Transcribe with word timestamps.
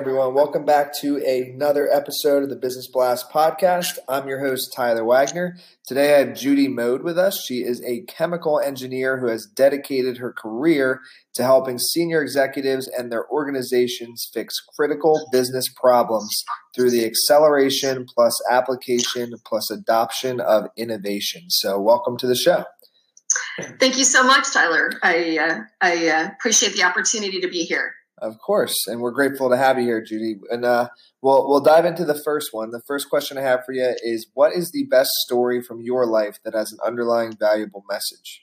Everyone. 0.00 0.32
Welcome 0.32 0.64
back 0.64 0.94
to 1.02 1.18
another 1.18 1.86
episode 1.92 2.42
of 2.42 2.48
the 2.48 2.56
Business 2.56 2.88
Blast 2.90 3.30
podcast. 3.30 3.98
I'm 4.08 4.26
your 4.26 4.40
host, 4.40 4.72
Tyler 4.74 5.04
Wagner. 5.04 5.58
Today 5.86 6.14
I 6.14 6.20
have 6.20 6.34
Judy 6.34 6.68
Mode 6.68 7.02
with 7.02 7.18
us. 7.18 7.44
She 7.44 7.56
is 7.56 7.84
a 7.84 8.00
chemical 8.08 8.58
engineer 8.58 9.18
who 9.18 9.26
has 9.26 9.44
dedicated 9.44 10.16
her 10.16 10.32
career 10.32 11.02
to 11.34 11.42
helping 11.42 11.78
senior 11.78 12.22
executives 12.22 12.88
and 12.88 13.12
their 13.12 13.28
organizations 13.28 14.26
fix 14.32 14.58
critical 14.74 15.28
business 15.30 15.68
problems 15.68 16.34
through 16.74 16.92
the 16.92 17.04
acceleration 17.04 18.06
plus 18.14 18.40
application 18.50 19.34
plus 19.44 19.70
adoption 19.70 20.40
of 20.40 20.68
innovation. 20.78 21.50
So, 21.50 21.78
welcome 21.78 22.16
to 22.16 22.26
the 22.26 22.36
show. 22.36 22.64
Thank 23.78 23.98
you 23.98 24.04
so 24.04 24.24
much, 24.24 24.50
Tyler. 24.50 24.92
I, 25.02 25.38
uh, 25.38 25.58
I 25.82 26.08
uh, 26.08 26.28
appreciate 26.32 26.74
the 26.74 26.84
opportunity 26.84 27.38
to 27.42 27.48
be 27.48 27.64
here. 27.64 27.92
Of 28.20 28.38
course, 28.38 28.86
and 28.86 29.00
we're 29.00 29.12
grateful 29.12 29.48
to 29.48 29.56
have 29.56 29.78
you 29.78 29.84
here, 29.84 30.02
Judy. 30.02 30.36
And 30.50 30.64
uh, 30.64 30.88
we'll 31.22 31.48
we'll 31.48 31.62
dive 31.62 31.86
into 31.86 32.04
the 32.04 32.20
first 32.22 32.50
one. 32.52 32.70
The 32.70 32.82
first 32.86 33.08
question 33.08 33.38
I 33.38 33.42
have 33.42 33.64
for 33.64 33.72
you 33.72 33.94
is: 34.02 34.26
What 34.34 34.52
is 34.52 34.72
the 34.72 34.84
best 34.90 35.10
story 35.24 35.62
from 35.62 35.80
your 35.80 36.06
life 36.06 36.38
that 36.44 36.54
has 36.54 36.70
an 36.70 36.78
underlying 36.84 37.34
valuable 37.38 37.84
message? 37.88 38.42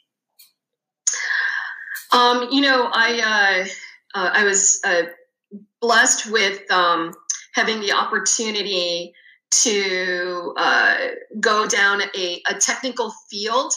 Um, 2.11 2.47
you 2.51 2.61
know, 2.61 2.89
I 2.91 3.67
uh, 4.15 4.19
uh, 4.19 4.29
I 4.33 4.43
was 4.45 4.79
uh, 4.83 5.03
blessed 5.79 6.31
with 6.31 6.69
um, 6.71 7.13
having 7.53 7.79
the 7.79 7.91
opportunity 7.91 9.13
to 9.49 10.53
uh, 10.57 10.97
go 11.39 11.67
down 11.67 12.01
a, 12.15 12.41
a 12.49 12.55
technical 12.55 13.13
field 13.29 13.73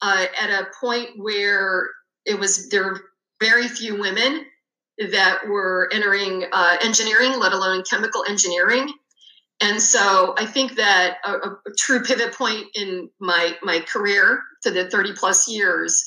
uh, 0.00 0.26
at 0.40 0.50
a 0.50 0.66
point 0.80 1.10
where 1.16 1.90
it 2.24 2.38
was 2.38 2.68
there 2.70 2.84
were 2.84 3.00
very 3.40 3.68
few 3.68 4.00
women 4.00 4.46
that 4.98 5.46
were 5.46 5.88
entering 5.92 6.44
uh, 6.52 6.76
engineering, 6.82 7.38
let 7.38 7.52
alone 7.52 7.82
chemical 7.88 8.24
engineering. 8.28 8.92
And 9.60 9.80
so 9.80 10.34
I 10.36 10.44
think 10.44 10.76
that 10.76 11.16
a, 11.24 11.32
a, 11.32 11.58
true 11.78 12.02
pivot 12.02 12.34
point 12.34 12.66
in 12.74 13.08
my 13.18 13.56
my 13.62 13.80
career 13.80 14.42
to 14.62 14.70
the 14.70 14.90
30 14.90 15.14
plus 15.14 15.48
years 15.48 16.06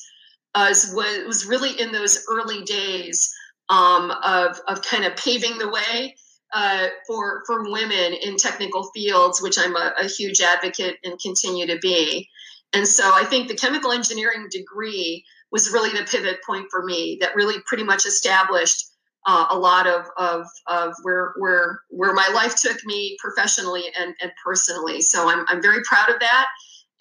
uh, 0.55 0.73
was, 0.93 0.93
was 1.25 1.45
really 1.45 1.79
in 1.79 1.91
those 1.91 2.25
early 2.29 2.63
days 2.63 3.33
um, 3.69 4.11
of, 4.23 4.59
of 4.67 4.81
kind 4.81 5.05
of 5.05 5.15
paving 5.15 5.57
the 5.57 5.69
way 5.69 6.15
uh, 6.53 6.87
for, 7.07 7.43
for 7.45 7.71
women 7.71 8.13
in 8.13 8.35
technical 8.35 8.89
fields, 8.91 9.41
which 9.41 9.57
I'm 9.59 9.75
a, 9.75 9.93
a 10.01 10.07
huge 10.07 10.41
advocate 10.41 10.97
and 11.03 11.19
continue 11.19 11.67
to 11.67 11.77
be. 11.77 12.27
And 12.73 12.87
so 12.87 13.03
I 13.13 13.23
think 13.25 13.47
the 13.47 13.55
chemical 13.55 13.91
engineering 13.91 14.47
degree 14.51 15.25
was 15.52 15.72
really 15.72 15.97
the 15.97 16.05
pivot 16.05 16.38
point 16.45 16.67
for 16.69 16.83
me 16.83 17.17
that 17.22 17.36
really 17.36 17.55
pretty 17.66 17.83
much 17.83 18.05
established 18.05 18.86
uh, 19.25 19.47
a 19.50 19.58
lot 19.58 19.88
of, 19.88 20.05
of, 20.17 20.45
of 20.67 20.94
where, 21.03 21.33
where, 21.38 21.81
where 21.89 22.14
my 22.14 22.30
life 22.33 22.55
took 22.55 22.78
me 22.86 23.17
professionally 23.19 23.83
and, 24.00 24.16
and 24.22 24.31
personally. 24.44 25.02
So 25.02 25.30
I'm, 25.30 25.45
I'm 25.47 25.61
very 25.61 25.81
proud 25.83 26.09
of 26.09 26.20
that. 26.20 26.47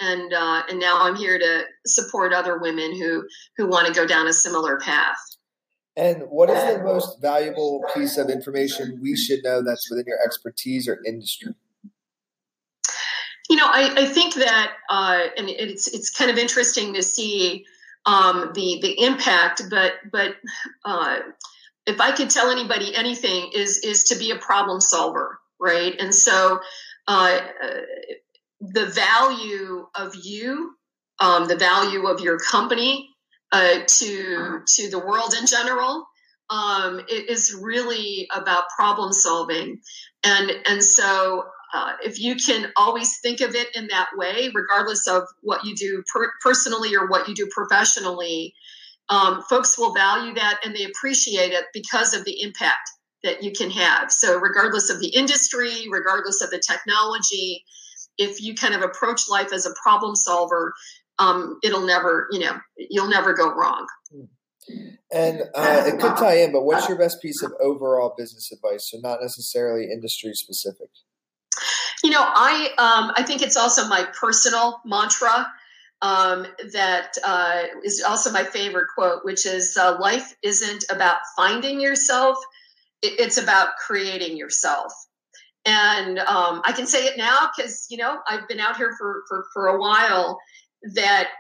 And, 0.01 0.33
uh, 0.33 0.63
and 0.69 0.79
now 0.79 1.03
I'm 1.03 1.17
here 1.17 1.39
to 1.39 1.65
support 1.87 2.33
other 2.33 2.59
women 2.59 2.93
who, 2.97 3.25
who 3.57 3.69
want 3.69 3.87
to 3.87 3.93
go 3.93 4.07
down 4.07 4.27
a 4.27 4.33
similar 4.33 4.79
path. 4.79 5.19
And 5.97 6.23
what 6.29 6.49
is 6.49 6.77
the 6.77 6.83
most 6.85 7.21
valuable 7.21 7.85
piece 7.93 8.19
of 8.19 8.31
information 8.31 9.01
we 9.03 9.17
should 9.17 9.41
know 9.43 9.63
that's 9.63 9.91
within 9.91 10.05
your 10.07 10.19
expertise 10.25 10.87
or 10.87 11.01
industry? 11.05 11.53
You 13.51 13.57
know, 13.57 13.67
I, 13.67 13.93
I 13.97 14.05
think 14.05 14.35
that, 14.35 14.73
uh, 14.91 15.25
and 15.37 15.49
it's 15.49 15.89
it's 15.89 16.11
kind 16.11 16.31
of 16.31 16.39
interesting 16.39 16.95
to 16.95 17.03
see 17.03 17.65
um, 18.09 18.53
the 18.55 18.79
the 18.81 19.05
impact, 19.05 19.63
but 19.69 19.93
but 20.11 20.35
uh, 20.85 21.19
if 21.87 22.01
I 22.01 22.13
could 22.13 22.31
tell 22.31 22.51
anybody 22.51 22.95
anything, 22.95 23.51
is 23.55 23.79
is 23.79 24.05
to 24.05 24.19
be 24.19 24.31
a 24.31 24.37
problem 24.37 24.81
solver, 24.81 25.39
right? 25.61 25.95
And 26.01 26.15
so, 26.15 26.61
uh, 27.07 27.39
the 28.61 28.87
value 28.87 29.87
of 29.95 30.15
you, 30.15 30.75
um, 31.21 31.49
the 31.49 31.57
value 31.57 32.07
of 32.07 32.21
your 32.21 32.39
company 32.39 33.11
uh, 33.53 33.81
to 33.87 34.63
to 34.67 34.91
the 34.91 34.99
world 34.99 35.35
in 35.39 35.47
general, 35.47 36.09
um, 36.49 37.03
is 37.11 37.55
really 37.61 38.27
about 38.35 38.71
problem 38.75 39.13
solving, 39.13 39.83
and 40.25 40.51
and 40.65 40.83
so 40.83 41.45
uh, 41.75 41.93
if 42.03 42.19
you 42.19 42.35
can 42.37 42.73
always 42.77 43.19
think 43.21 43.41
of 43.41 43.55
it 43.55 43.69
in 43.75 43.89
that 43.89 44.09
way, 44.17 44.51
regardless 44.55 45.07
of 45.07 45.25
what 45.43 45.65
you 45.65 45.75
do 45.75 46.03
per- 46.13 46.33
personally 46.43 46.97
or 46.97 47.09
what 47.09 47.29
you 47.29 47.35
do 47.35 47.49
professionally, 47.51 48.55
um, 49.11 49.43
folks 49.43 49.79
will 49.79 49.95
value 49.95 50.35
that 50.35 50.61
and 50.65 50.75
they 50.75 50.85
appreciate 50.85 51.53
it 51.53 51.65
because 51.73 52.15
of 52.15 52.25
the 52.25 52.43
impact 52.43 52.91
that 53.23 53.43
you 53.43 53.53
can 53.53 53.71
have. 53.71 54.11
So, 54.11 54.39
regardless 54.39 54.91
of 54.91 55.01
the 55.01 55.09
industry, 55.09 55.89
regardless 55.91 56.43
of 56.43 56.51
the 56.51 56.59
technology, 56.67 57.65
if 58.17 58.41
you 58.41 58.55
kind 58.55 58.75
of 58.75 58.83
approach 58.83 59.29
life 59.29 59.53
as 59.53 59.67
a 59.67 59.75
problem 59.83 60.15
solver, 60.15 60.73
um, 61.19 61.59
it'll 61.63 61.87
never, 61.87 62.29
you 62.31 62.41
know, 62.41 62.59
you'll 62.77 63.09
never 63.09 63.35
go 63.35 63.53
wrong. 63.55 63.87
And 65.11 65.43
uh, 65.55 65.85
it 65.87 65.99
could 65.99 66.17
tie 66.17 66.39
in, 66.41 66.53
but 66.53 66.65
what's 66.65 66.89
your 66.89 66.99
best 66.99 67.23
piece 67.23 67.43
of 67.43 67.53
overall 67.61 68.15
business 68.17 68.53
advice? 68.53 68.91
So, 68.91 68.99
not 69.01 69.21
necessarily 69.21 69.91
industry 69.91 70.33
specific. 70.35 70.91
You 72.05 72.11
know, 72.11 72.23
I 72.23 72.69
um, 72.79 73.13
I 73.17 73.23
think 73.23 73.43
it's 73.43 73.57
also 73.57 73.89
my 73.89 74.07
personal 74.19 74.81
mantra 74.85 75.53
um, 76.01 76.47
that 76.73 77.15
uh, 77.25 77.63
is 77.83 78.03
also 78.03 78.31
my 78.31 78.45
favorite 78.45 78.87
quote, 78.95 79.25
which 79.25 79.47
is 79.47 79.77
uh, 79.77 79.97
"Life 80.01 80.35
isn't 80.43 80.85
about 80.91 81.19
finding 81.37 81.81
yourself; 81.81 82.37
it's 83.03 83.37
about 83.37 83.71
creating 83.85 84.37
yourself." 84.37 84.93
And 85.67 86.21
um, 86.21 86.63
I 86.65 86.73
can 86.73 86.87
say 86.87 87.07
it 87.07 87.19
now 87.19 87.51
because 87.57 87.87
you 87.91 87.99
know 87.99 88.19
I've 88.29 88.47
been 88.49 88.61
out 88.61 88.77
here 88.77 88.95
for 88.99 89.25
for, 89.29 89.47
for 89.53 89.67
a 89.69 89.81
while. 89.81 90.39
That 90.95 91.31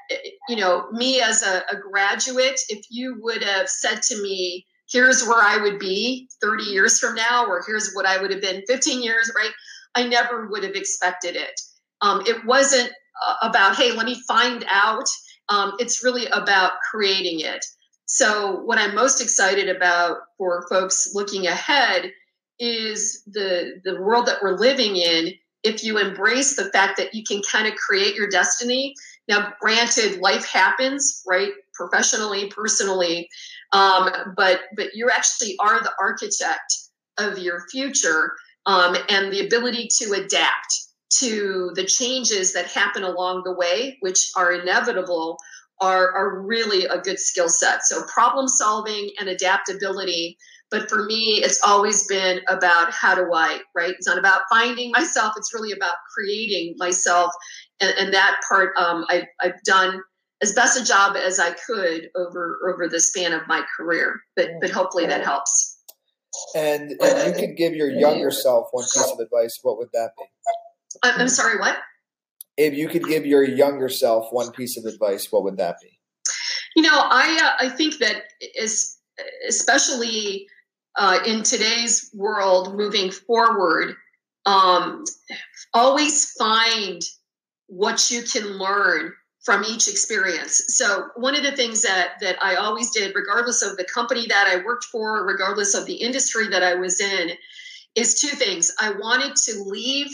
you 0.48 0.56
know, 0.56 0.90
me 0.90 1.20
as 1.20 1.44
a, 1.44 1.62
a 1.70 1.76
graduate, 1.76 2.58
if 2.68 2.84
you 2.90 3.18
would 3.20 3.44
have 3.44 3.68
said 3.68 4.02
to 4.08 4.20
me, 4.20 4.66
"Here's 4.90 5.24
where 5.24 5.40
I 5.40 5.58
would 5.62 5.78
be 5.78 6.28
30 6.40 6.64
years 6.64 6.98
from 6.98 7.14
now," 7.14 7.46
or 7.46 7.62
"Here's 7.64 7.92
what 7.92 8.04
I 8.04 8.20
would 8.20 8.32
have 8.32 8.40
been 8.40 8.64
15 8.66 9.00
years," 9.00 9.30
right? 9.36 9.52
I 9.98 10.06
never 10.06 10.46
would 10.46 10.62
have 10.62 10.76
expected 10.76 11.34
it. 11.34 11.60
Um, 12.00 12.22
it 12.24 12.44
wasn't 12.46 12.92
uh, 13.26 13.48
about, 13.48 13.74
hey, 13.74 13.90
let 13.90 14.06
me 14.06 14.22
find 14.28 14.64
out. 14.70 15.08
Um, 15.48 15.72
it's 15.80 16.04
really 16.04 16.26
about 16.26 16.74
creating 16.88 17.40
it. 17.40 17.64
So, 18.06 18.60
what 18.60 18.78
I'm 18.78 18.94
most 18.94 19.20
excited 19.20 19.68
about 19.68 20.18
for 20.36 20.66
folks 20.70 21.10
looking 21.14 21.48
ahead 21.48 22.12
is 22.60 23.22
the 23.26 23.80
the 23.84 24.00
world 24.00 24.26
that 24.26 24.40
we're 24.40 24.56
living 24.56 24.96
in. 24.96 25.32
If 25.64 25.82
you 25.82 25.98
embrace 25.98 26.54
the 26.54 26.70
fact 26.70 26.96
that 26.98 27.12
you 27.12 27.24
can 27.24 27.42
kind 27.42 27.66
of 27.66 27.74
create 27.74 28.14
your 28.14 28.28
destiny. 28.28 28.94
Now, 29.26 29.52
granted, 29.60 30.20
life 30.20 30.46
happens, 30.46 31.22
right? 31.26 31.50
Professionally, 31.74 32.50
personally, 32.54 33.28
um, 33.72 34.10
but 34.36 34.60
but 34.76 34.94
you 34.94 35.10
actually 35.10 35.56
are 35.60 35.82
the 35.82 35.92
architect 36.00 36.72
of 37.18 37.38
your 37.38 37.66
future 37.70 38.32
um, 38.68 38.94
and 39.08 39.32
the 39.32 39.44
ability 39.44 39.88
to 39.98 40.12
adapt 40.12 40.74
to 41.10 41.72
the 41.74 41.84
changes 41.84 42.52
that 42.52 42.66
happen 42.66 43.02
along 43.02 43.42
the 43.44 43.54
way, 43.54 43.96
which 44.00 44.30
are 44.36 44.52
inevitable, 44.52 45.38
are, 45.80 46.12
are 46.12 46.42
really 46.42 46.84
a 46.84 46.98
good 46.98 47.18
skill 47.18 47.48
set. 47.48 47.82
So, 47.84 48.02
problem 48.12 48.46
solving 48.46 49.10
and 49.18 49.28
adaptability. 49.28 50.36
But 50.70 50.90
for 50.90 51.06
me, 51.06 51.40
it's 51.42 51.62
always 51.66 52.06
been 52.08 52.40
about 52.48 52.92
how 52.92 53.14
do 53.14 53.32
I, 53.32 53.60
right? 53.74 53.94
It's 53.94 54.06
not 54.06 54.18
about 54.18 54.42
finding 54.50 54.90
myself, 54.90 55.32
it's 55.38 55.54
really 55.54 55.72
about 55.72 55.94
creating 56.14 56.74
myself. 56.76 57.32
And, 57.80 57.94
and 57.98 58.12
that 58.12 58.38
part 58.46 58.76
um, 58.76 59.06
I've, 59.08 59.24
I've 59.40 59.62
done 59.64 60.02
as 60.42 60.52
best 60.52 60.78
a 60.78 60.84
job 60.84 61.16
as 61.16 61.40
I 61.40 61.52
could 61.52 62.10
over 62.14 62.58
over 62.70 62.86
the 62.86 63.00
span 63.00 63.32
of 63.32 63.48
my 63.48 63.64
career. 63.76 64.20
But 64.36 64.50
but 64.60 64.70
hopefully 64.70 65.06
that 65.06 65.24
helps. 65.24 65.77
And 66.54 66.92
if 67.00 67.26
you 67.26 67.46
could 67.46 67.56
give 67.56 67.74
your 67.74 67.90
younger 67.90 68.30
self 68.30 68.68
one 68.72 68.84
piece 68.84 69.10
of 69.10 69.18
advice, 69.18 69.58
what 69.62 69.78
would 69.78 69.88
that 69.92 70.10
be? 70.18 70.24
I'm 71.02 71.28
sorry, 71.28 71.58
what? 71.58 71.76
If 72.56 72.74
you 72.74 72.88
could 72.88 73.04
give 73.04 73.24
your 73.24 73.44
younger 73.44 73.88
self 73.88 74.32
one 74.32 74.52
piece 74.52 74.76
of 74.76 74.84
advice, 74.84 75.30
what 75.30 75.44
would 75.44 75.56
that 75.58 75.76
be? 75.82 75.98
You 76.76 76.82
know, 76.82 76.90
I 76.92 77.56
uh, 77.60 77.66
I 77.66 77.68
think 77.70 77.98
that 77.98 78.24
is 78.40 78.98
especially 79.48 80.46
uh, 80.96 81.20
in 81.26 81.42
today's 81.42 82.10
world 82.14 82.76
moving 82.76 83.10
forward, 83.10 83.94
um, 84.46 85.04
always 85.72 86.32
find 86.32 87.02
what 87.68 88.10
you 88.10 88.22
can 88.22 88.44
learn 88.58 89.12
from 89.48 89.64
each 89.64 89.88
experience. 89.88 90.62
So 90.68 91.06
one 91.16 91.34
of 91.34 91.42
the 91.42 91.52
things 91.52 91.80
that 91.80 92.20
that 92.20 92.36
I 92.42 92.56
always 92.56 92.90
did, 92.90 93.14
regardless 93.14 93.62
of 93.62 93.78
the 93.78 93.84
company 93.84 94.26
that 94.26 94.46
I 94.46 94.62
worked 94.62 94.84
for, 94.92 95.26
regardless 95.26 95.74
of 95.74 95.86
the 95.86 95.94
industry 95.94 96.48
that 96.48 96.62
I 96.62 96.74
was 96.74 97.00
in, 97.00 97.30
is 97.94 98.20
two 98.20 98.36
things. 98.36 98.70
I 98.78 98.90
wanted 98.90 99.34
to 99.46 99.62
leave 99.62 100.08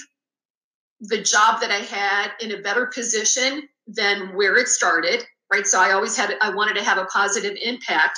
the 1.00 1.20
job 1.20 1.60
that 1.62 1.72
I 1.72 1.80
had 1.80 2.30
in 2.40 2.52
a 2.52 2.62
better 2.62 2.86
position 2.86 3.68
than 3.88 4.36
where 4.36 4.56
it 4.56 4.68
started, 4.68 5.24
right? 5.52 5.66
So 5.66 5.80
I 5.80 5.90
always 5.90 6.16
had 6.16 6.36
I 6.40 6.54
wanted 6.54 6.76
to 6.76 6.84
have 6.84 6.98
a 6.98 7.06
positive 7.06 7.58
impact 7.60 8.16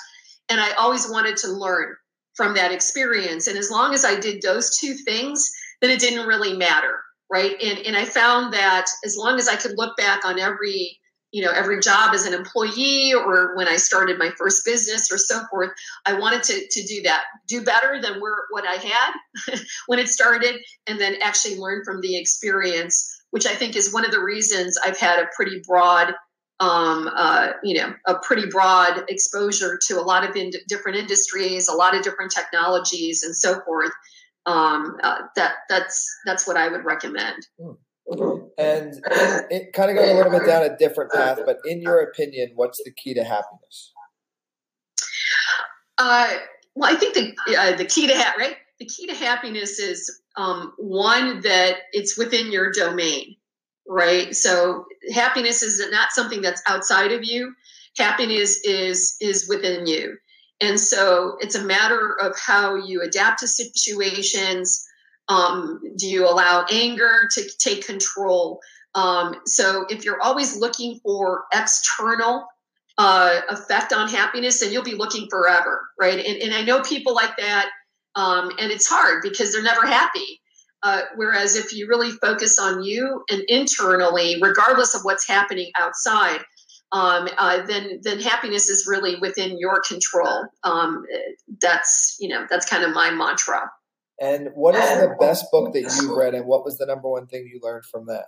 and 0.51 0.61
I 0.61 0.73
always 0.73 1.09
wanted 1.09 1.39
to 1.39 1.49
learn 1.49 1.97
from 2.35 2.53
that 2.57 2.73
experience. 2.73 3.47
And 3.47 3.57
as 3.57 3.71
long 3.71 3.95
as 3.95 4.05
I 4.05 4.21
did 4.21 4.43
those 4.43 4.77
two 4.77 4.93
things, 4.93 5.51
then 5.81 5.89
it 5.89 5.99
didn't 5.99 6.27
really 6.27 6.55
matter 6.55 7.01
right 7.29 7.61
and 7.61 7.81
and 7.81 7.97
i 7.97 8.05
found 8.05 8.53
that 8.53 8.87
as 9.05 9.17
long 9.17 9.37
as 9.37 9.49
i 9.49 9.57
could 9.57 9.77
look 9.77 9.97
back 9.97 10.25
on 10.25 10.39
every 10.39 10.97
you 11.33 11.45
know 11.45 11.51
every 11.51 11.81
job 11.81 12.15
as 12.15 12.27
an 12.27 12.35
employee 12.35 13.13
or 13.15 13.57
when 13.57 13.69
i 13.69 13.77
started 13.77 14.19
my 14.19 14.31
first 14.39 14.65
business 14.65 15.11
or 15.13 15.19
so 15.19 15.41
forth 15.51 15.71
i 16.07 16.13
wanted 16.13 16.43
to, 16.43 16.67
to 16.71 16.83
do 16.87 17.03
that 17.03 17.25
do 17.47 17.63
better 17.63 18.01
than 18.01 18.21
where, 18.21 18.45
what 18.51 18.67
i 18.67 18.75
had 18.75 19.59
when 19.87 19.99
it 19.99 20.09
started 20.09 20.57
and 20.87 21.01
then 21.01 21.17
actually 21.23 21.57
learn 21.57 21.83
from 21.85 22.01
the 22.01 22.17
experience 22.17 23.23
which 23.31 23.47
i 23.47 23.55
think 23.55 23.77
is 23.77 23.93
one 23.93 24.05
of 24.05 24.11
the 24.11 24.21
reasons 24.21 24.79
i've 24.85 24.99
had 24.99 25.19
a 25.19 25.29
pretty 25.35 25.61
broad 25.67 26.15
um, 26.59 27.11
uh, 27.15 27.49
you 27.63 27.77
know 27.77 27.93
a 28.07 28.15
pretty 28.21 28.47
broad 28.49 29.05
exposure 29.11 29.79
to 29.89 30.01
a 30.01 30.03
lot 30.03 30.27
of 30.27 30.35
in- 30.37 30.53
different 30.69 30.97
industries 30.97 31.69
a 31.69 31.75
lot 31.75 31.95
of 31.95 32.03
different 32.03 32.33
technologies 32.33 33.23
and 33.23 33.37
so 33.37 33.61
forth 33.61 33.93
um, 34.47 34.97
uh, 35.03 35.23
that 35.35 35.55
that's 35.69 36.09
that's 36.25 36.47
what 36.47 36.57
I 36.57 36.69
would 36.69 36.85
recommend. 36.85 37.47
Hmm. 37.61 37.73
And 38.09 38.95
it, 38.95 39.47
it 39.51 39.73
kind 39.73 39.91
of 39.91 39.97
goes 39.97 40.09
a 40.09 40.15
little 40.15 40.33
bit 40.33 40.47
down 40.47 40.63
a 40.63 40.77
different 40.77 41.13
path, 41.13 41.41
but 41.45 41.59
in 41.65 41.83
your 41.83 42.01
opinion, 42.01 42.53
what's 42.55 42.83
the 42.85 42.93
key 42.93 43.15
to 43.15 43.25
happiness? 43.25 43.93
Uh, 45.99 46.35
well, 46.75 46.95
I 46.95 46.97
think 46.97 47.15
the 47.15 47.57
uh, 47.57 47.77
the 47.77 47.85
key 47.85 48.07
to 48.07 48.15
ha- 48.15 48.35
right 48.39 48.57
the 48.79 48.87
key 48.87 49.07
to 49.07 49.15
happiness 49.15 49.79
is 49.79 50.21
um, 50.37 50.73
one 50.77 51.41
that 51.43 51.77
it's 51.93 52.19
within 52.19 52.53
your 52.53 52.71
domain, 52.71 53.37
right? 53.89 54.35
So 54.35 54.85
happiness 55.13 55.63
is 55.63 55.83
not 55.91 56.13
something 56.13 56.43
that's 56.43 56.63
outside 56.67 57.13
of 57.13 57.25
you. 57.25 57.55
Happiness 57.97 58.61
is 58.65 59.17
is 59.21 59.49
within 59.49 59.87
you. 59.87 60.19
And 60.61 60.81
so 60.81 61.37
it's 61.41 61.55
a 61.55 61.65
matter 61.65 62.17
of 62.21 62.39
how 62.39 62.77
you 62.77 63.03
adapt 63.03 63.41
to 63.41 63.49
situations. 63.49 64.86
Um, 65.29 65.81
do 65.97 66.09
you 66.09 66.29
allow 66.29 66.65
anger 66.71 67.29
to 67.33 67.43
take 67.59 67.87
control? 67.87 68.61
Um, 68.95 69.37
so 69.45 69.85
if 69.91 70.05
you're 70.05 70.21
always 70.23 70.57
looking 70.57 71.01
for 71.03 71.45
external 71.53 72.47
uh, 72.99 73.41
effect 73.51 73.93
on 73.93 74.09
happiness, 74.09 74.61
then 74.61 74.73
you'll 74.73 74.83
be 74.83 74.95
looking 74.95 75.29
forever, 75.29 75.83
right? 76.01 76.19
And, 76.19 76.43
and 76.43 76.55
I 76.55 76.63
know 76.63 76.81
people 76.83 77.15
like 77.15 77.37
that, 77.37 77.69
um, 78.15 78.51
and 78.59 78.73
it's 78.73 78.89
hard 78.89 79.23
because 79.23 79.53
they're 79.53 79.63
never 79.63 79.87
happy. 79.87 80.41
Uh, 80.83 81.03
whereas 81.17 81.57
if 81.57 81.75
you 81.75 81.89
really 81.89 82.11
focus 82.11 82.59
on 82.59 82.83
you 82.83 83.23
and 83.31 83.43
internally, 83.49 84.37
regardless 84.41 84.95
of 84.95 85.03
what's 85.03 85.27
happening 85.27 85.71
outside, 85.79 86.41
um, 86.93 87.29
uh, 87.37 87.67
then 87.67 88.01
then 88.03 88.21
happiness 88.21 88.69
is 88.69 88.87
really 88.89 89.17
within 89.17 89.59
your 89.59 89.83
control. 89.87 90.47
Um, 90.63 91.05
that's 91.61 92.17
you 92.21 92.29
know 92.29 92.47
that's 92.49 92.69
kind 92.69 92.85
of 92.85 92.95
my 92.95 93.11
mantra. 93.11 93.71
And 94.21 94.49
what 94.55 94.75
is 94.75 95.01
the 95.01 95.15
best 95.21 95.47
book 95.53 95.75
that 95.75 96.01
you 96.01 96.19
read, 96.19 96.35
and 96.35 96.47
what 96.47 96.65
was 96.65 96.79
the 96.79 96.87
number 96.87 97.09
one 97.09 97.27
thing 97.27 97.49
you 97.53 97.61
learned 97.63 97.85
from 97.85 98.07
that? 98.07 98.25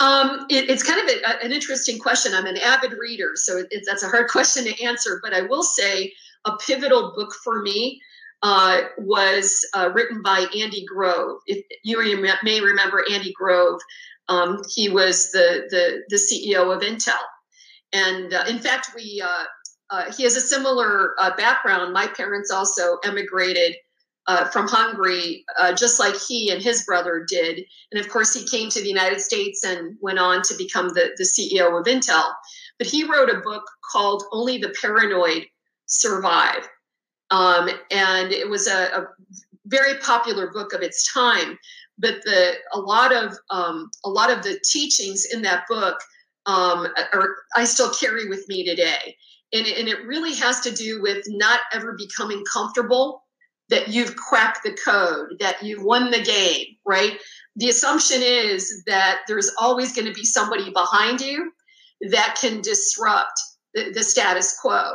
Um, 0.00 0.46
it, 0.50 0.70
it's 0.70 0.82
kind 0.82 1.00
of 1.00 1.16
a, 1.16 1.44
an 1.44 1.52
interesting 1.52 1.98
question. 1.98 2.32
I'm 2.34 2.46
an 2.46 2.56
avid 2.58 2.92
reader, 2.98 3.32
so 3.34 3.58
it, 3.70 3.84
that's 3.86 4.02
a 4.02 4.08
hard 4.08 4.28
question 4.30 4.64
to 4.64 4.82
answer. 4.82 5.20
But 5.22 5.34
I 5.34 5.42
will 5.42 5.62
say 5.62 6.12
a 6.46 6.52
pivotal 6.66 7.12
book 7.14 7.34
for 7.44 7.60
me 7.62 8.00
uh, 8.42 8.82
was 8.98 9.66
uh, 9.74 9.90
written 9.94 10.22
by 10.22 10.46
Andy 10.56 10.84
Grove. 10.86 11.38
If 11.46 11.64
you 11.82 11.98
may 12.42 12.60
remember 12.60 13.04
Andy 13.10 13.32
Grove, 13.32 13.80
um, 14.28 14.62
he 14.74 14.88
was 14.88 15.30
the, 15.32 15.66
the, 15.70 16.02
the 16.08 16.16
CEO 16.16 16.74
of 16.74 16.82
Intel. 16.82 17.14
And 17.92 18.34
uh, 18.34 18.44
in 18.48 18.58
fact, 18.58 18.90
we 18.94 19.22
uh, 19.24 19.44
uh, 19.90 20.12
he 20.12 20.24
has 20.24 20.36
a 20.36 20.40
similar 20.40 21.14
uh, 21.20 21.34
background. 21.36 21.92
My 21.92 22.08
parents 22.08 22.50
also 22.50 22.98
emigrated 23.04 23.76
uh, 24.28 24.48
from 24.48 24.66
Hungary, 24.68 25.44
uh, 25.58 25.72
just 25.72 26.00
like 26.00 26.14
he 26.28 26.50
and 26.50 26.62
his 26.62 26.84
brother 26.84 27.24
did. 27.28 27.64
And 27.92 28.00
of 28.00 28.08
course, 28.08 28.34
he 28.34 28.46
came 28.46 28.68
to 28.70 28.80
the 28.80 28.88
United 28.88 29.20
States 29.20 29.64
and 29.64 29.96
went 30.00 30.18
on 30.18 30.42
to 30.42 30.54
become 30.56 30.88
the, 30.88 31.10
the 31.16 31.24
CEO 31.24 31.78
of 31.78 31.86
Intel. 31.86 32.32
But 32.78 32.88
he 32.88 33.04
wrote 33.04 33.30
a 33.30 33.40
book 33.40 33.64
called 33.92 34.24
Only 34.32 34.58
the 34.58 34.74
Paranoid 34.80 35.46
Survive. 35.86 36.68
Um, 37.30 37.70
and 37.90 38.32
it 38.32 38.48
was 38.48 38.68
a, 38.68 39.00
a 39.00 39.06
very 39.66 39.98
popular 39.98 40.50
book 40.52 40.72
of 40.72 40.82
its 40.82 41.12
time 41.12 41.58
but 41.98 42.22
the 42.24 42.54
a 42.72 42.78
lot 42.78 43.14
of 43.14 43.36
um, 43.50 43.90
a 44.04 44.10
lot 44.10 44.30
of 44.30 44.42
the 44.42 44.58
teachings 44.64 45.26
in 45.32 45.42
that 45.42 45.64
book 45.68 45.98
um, 46.46 46.88
are 47.12 47.36
I 47.56 47.64
still 47.64 47.90
carry 47.90 48.28
with 48.28 48.46
me 48.48 48.64
today, 48.64 49.16
and 49.52 49.66
and 49.66 49.88
it 49.88 50.06
really 50.06 50.34
has 50.34 50.60
to 50.60 50.70
do 50.70 51.00
with 51.02 51.24
not 51.28 51.60
ever 51.72 51.96
becoming 51.96 52.44
comfortable 52.52 53.24
that 53.68 53.88
you've 53.88 54.16
cracked 54.16 54.60
the 54.64 54.76
code, 54.84 55.38
that 55.40 55.62
you've 55.62 55.82
won 55.82 56.10
the 56.10 56.22
game, 56.22 56.76
right? 56.84 57.18
The 57.56 57.68
assumption 57.68 58.22
is 58.22 58.84
that 58.86 59.20
there's 59.26 59.50
always 59.60 59.92
going 59.92 60.06
to 60.06 60.14
be 60.14 60.24
somebody 60.24 60.70
behind 60.70 61.20
you 61.20 61.52
that 62.10 62.36
can 62.40 62.60
disrupt 62.60 63.40
the, 63.74 63.90
the 63.92 64.04
status 64.04 64.56
quo. 64.60 64.92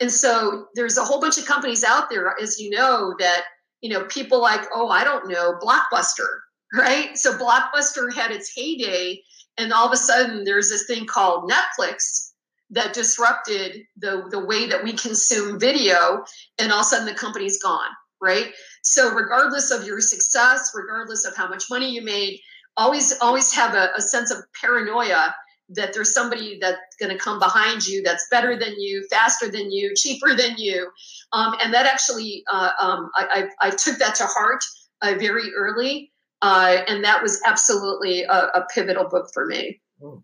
And 0.00 0.10
so 0.10 0.66
there's 0.74 0.96
a 0.96 1.04
whole 1.04 1.20
bunch 1.20 1.38
of 1.38 1.46
companies 1.46 1.84
out 1.84 2.10
there, 2.10 2.34
as 2.40 2.58
you 2.58 2.70
know, 2.70 3.14
that 3.18 3.44
you 3.84 3.90
know, 3.90 4.04
people 4.04 4.40
like, 4.40 4.62
oh, 4.72 4.88
I 4.88 5.04
don't 5.04 5.28
know, 5.28 5.58
Blockbuster, 5.62 6.26
right? 6.74 7.16
So 7.18 7.36
Blockbuster 7.36 8.12
had 8.12 8.30
its 8.30 8.50
heyday, 8.56 9.20
and 9.58 9.74
all 9.74 9.86
of 9.86 9.92
a 9.92 9.96
sudden 9.98 10.44
there's 10.44 10.70
this 10.70 10.86
thing 10.86 11.04
called 11.04 11.50
Netflix 11.50 12.30
that 12.70 12.94
disrupted 12.94 13.82
the, 13.98 14.26
the 14.30 14.42
way 14.42 14.66
that 14.68 14.82
we 14.82 14.94
consume 14.94 15.60
video, 15.60 16.24
and 16.58 16.72
all 16.72 16.80
of 16.80 16.86
a 16.86 16.88
sudden 16.88 17.04
the 17.04 17.12
company's 17.12 17.62
gone, 17.62 17.90
right? 18.24 18.52
So 18.82 19.14
regardless 19.14 19.70
of 19.70 19.86
your 19.86 20.00
success, 20.00 20.72
regardless 20.74 21.26
of 21.26 21.36
how 21.36 21.46
much 21.48 21.64
money 21.70 21.90
you 21.90 22.02
made, 22.02 22.40
always 22.76 23.16
always 23.20 23.52
have 23.52 23.74
a, 23.74 23.90
a 23.96 24.02
sense 24.02 24.30
of 24.30 24.38
paranoia 24.60 25.34
that 25.70 25.94
there's 25.94 26.12
somebody 26.12 26.58
that's 26.60 26.96
going 27.00 27.10
to 27.10 27.18
come 27.18 27.38
behind 27.38 27.86
you 27.86 28.02
that's 28.02 28.26
better 28.30 28.58
than 28.58 28.78
you, 28.78 29.06
faster 29.10 29.50
than 29.50 29.70
you, 29.70 29.94
cheaper 29.96 30.34
than 30.34 30.56
you. 30.58 30.90
Um, 31.32 31.54
and 31.62 31.72
that 31.72 31.86
actually, 31.86 32.44
uh, 32.52 32.70
um, 32.80 33.10
I, 33.14 33.48
I, 33.60 33.68
I, 33.68 33.70
took 33.70 33.96
that 33.98 34.14
to 34.16 34.26
heart 34.26 34.62
uh, 35.00 35.14
very 35.18 35.54
early. 35.56 36.12
Uh, 36.42 36.82
and 36.86 37.02
that 37.02 37.22
was 37.22 37.40
absolutely 37.46 38.24
a, 38.24 38.34
a, 38.34 38.66
pivotal 38.74 39.08
book 39.08 39.30
for 39.32 39.46
me. 39.46 39.80
Hmm. 40.02 40.18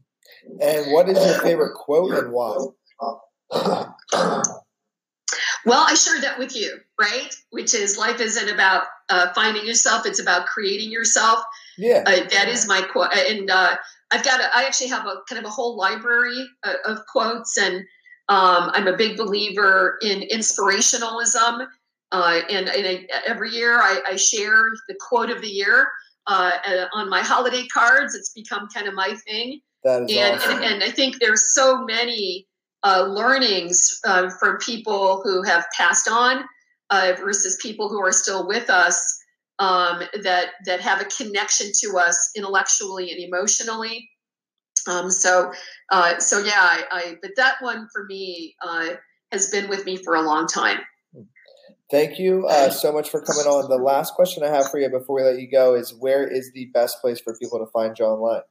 And 0.60 0.92
what 0.92 1.08
is 1.08 1.16
your 1.24 1.40
favorite 1.40 1.74
quote 1.74 2.12
and 2.12 2.32
why? 2.32 2.66
Well, 5.66 5.84
I 5.86 5.94
shared 5.94 6.22
that 6.22 6.38
with 6.38 6.56
you, 6.56 6.78
right? 6.98 7.34
Which 7.50 7.74
is 7.74 7.98
life 7.98 8.20
isn't 8.20 8.48
about 8.48 8.84
uh, 9.08 9.32
finding 9.34 9.66
yourself; 9.66 10.06
it's 10.06 10.20
about 10.20 10.46
creating 10.46 10.90
yourself. 10.90 11.40
Yeah, 11.76 12.02
uh, 12.06 12.28
that 12.30 12.48
is 12.48 12.66
my 12.66 12.82
quote, 12.82 13.12
and 13.12 13.50
uh, 13.50 13.76
I've 14.10 14.24
got 14.24 14.40
a, 14.40 14.44
I 14.56 14.64
actually 14.64 14.88
have 14.88 15.06
a 15.06 15.16
kind 15.28 15.38
of 15.38 15.44
a 15.44 15.50
whole 15.50 15.76
library 15.76 16.46
of, 16.64 16.74
uh, 16.74 16.92
of 16.92 17.06
quotes, 17.06 17.56
and 17.58 17.76
um, 18.28 18.70
I'm 18.72 18.86
a 18.86 18.96
big 18.96 19.16
believer 19.16 19.98
in 20.02 20.20
inspirationalism. 20.32 21.66
Uh, 22.12 22.40
and, 22.50 22.68
and 22.68 22.86
I, 22.86 23.06
every 23.24 23.50
year 23.50 23.80
I, 23.80 24.00
I, 24.04 24.16
share 24.16 24.64
the 24.88 24.96
quote 24.98 25.30
of 25.30 25.40
the 25.40 25.48
year 25.48 25.88
uh, 26.26 26.50
uh, 26.66 26.86
on 26.92 27.08
my 27.08 27.22
holiday 27.22 27.68
cards. 27.68 28.16
It's 28.16 28.32
become 28.32 28.66
kind 28.74 28.88
of 28.88 28.94
my 28.94 29.14
thing. 29.28 29.60
That 29.84 30.02
is 30.02 30.16
and, 30.16 30.36
awesome. 30.36 30.56
and, 30.56 30.64
and 30.64 30.82
I 30.82 30.90
think 30.90 31.20
there's 31.20 31.54
so 31.54 31.84
many 31.84 32.48
uh, 32.82 33.04
learnings 33.08 34.00
uh, 34.04 34.30
from 34.38 34.58
people 34.58 35.20
who 35.22 35.42
have 35.42 35.66
passed 35.76 36.08
on 36.08 36.44
versus 36.90 37.58
people 37.62 37.88
who 37.88 38.04
are 38.04 38.12
still 38.12 38.46
with 38.46 38.68
us 38.70 39.20
um, 39.60 40.02
that 40.22 40.48
that 40.64 40.80
have 40.80 41.00
a 41.00 41.04
connection 41.04 41.70
to 41.82 41.98
us 41.98 42.30
intellectually 42.34 43.12
and 43.12 43.20
emotionally. 43.20 44.08
Um, 44.88 45.10
so, 45.10 45.52
uh, 45.90 46.18
so 46.18 46.38
yeah, 46.38 46.52
I, 46.56 46.84
I, 46.90 47.14
but 47.20 47.32
that 47.36 47.56
one 47.60 47.86
for 47.92 48.06
me 48.06 48.56
uh, 48.66 48.94
has 49.30 49.50
been 49.50 49.68
with 49.68 49.84
me 49.84 49.98
for 49.98 50.14
a 50.14 50.22
long 50.22 50.46
time. 50.46 50.78
Thank 51.90 52.18
you 52.18 52.46
uh, 52.46 52.70
so 52.70 52.92
much 52.92 53.10
for 53.10 53.20
coming 53.20 53.44
on. 53.44 53.68
The 53.68 53.76
last 53.76 54.14
question 54.14 54.42
I 54.42 54.48
have 54.48 54.70
for 54.70 54.78
you 54.78 54.88
before 54.88 55.16
we 55.16 55.22
let 55.22 55.38
you 55.38 55.50
go 55.50 55.74
is: 55.74 55.94
Where 55.94 56.26
is 56.26 56.52
the 56.54 56.66
best 56.72 57.00
place 57.02 57.20
for 57.20 57.36
people 57.36 57.58
to 57.58 57.66
find 57.70 57.98
you 57.98 58.06
online? 58.06 58.42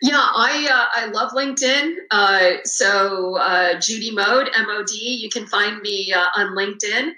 Yeah, 0.00 0.20
I 0.20 0.68
uh, 0.70 1.02
I 1.02 1.06
love 1.06 1.32
LinkedIn. 1.32 1.94
Uh, 2.10 2.50
so 2.64 3.36
uh, 3.36 3.80
Judy 3.80 4.10
Mode, 4.12 4.48
M 4.54 4.66
O 4.68 4.84
D. 4.84 5.18
You 5.20 5.28
can 5.28 5.46
find 5.46 5.80
me 5.80 6.12
uh, 6.12 6.26
on 6.36 6.54
LinkedIn. 6.56 7.12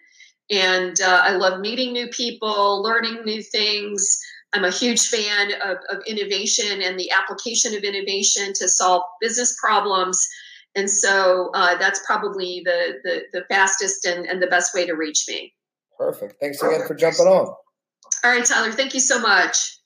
And 0.50 1.00
uh, 1.00 1.20
I 1.22 1.32
love 1.36 1.60
meeting 1.60 1.92
new 1.92 2.08
people, 2.08 2.82
learning 2.82 3.22
new 3.24 3.40
things. 3.40 4.18
I'm 4.52 4.64
a 4.64 4.70
huge 4.70 5.06
fan 5.06 5.52
of, 5.64 5.76
of 5.90 6.02
innovation 6.08 6.82
and 6.82 6.98
the 6.98 7.08
application 7.12 7.72
of 7.76 7.84
innovation 7.84 8.52
to 8.54 8.68
solve 8.68 9.02
business 9.20 9.56
problems. 9.60 10.26
And 10.74 10.90
so 10.90 11.50
uh, 11.54 11.78
that's 11.78 12.00
probably 12.04 12.62
the, 12.64 12.94
the, 13.04 13.22
the 13.32 13.44
fastest 13.48 14.04
and, 14.04 14.26
and 14.26 14.42
the 14.42 14.48
best 14.48 14.74
way 14.74 14.86
to 14.86 14.94
reach 14.94 15.24
me. 15.28 15.54
Perfect. 15.96 16.40
Thanks 16.40 16.60
again 16.62 16.84
for 16.86 16.94
jumping 16.94 17.26
on. 17.26 17.46
All 17.46 17.56
right, 18.24 18.44
Tyler. 18.44 18.72
Thank 18.72 18.92
you 18.94 19.00
so 19.00 19.20
much. 19.20 19.79